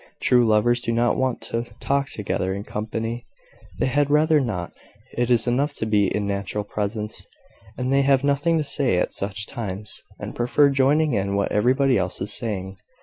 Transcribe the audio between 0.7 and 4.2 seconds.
do not want to talk together in company; they had